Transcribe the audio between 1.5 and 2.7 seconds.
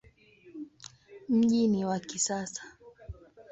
ni wa kisasa.